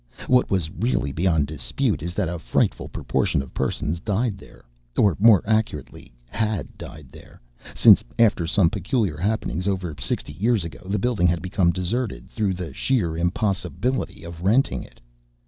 [0.27, 4.63] What was really beyond dispute is that a frightful proportion of persons died there;
[4.97, 7.39] or more accurately, had died there,
[7.75, 12.55] since after some peculiar happenings over sixty years ago the building had become deserted through
[12.55, 14.99] the sheer impossibility of renting it.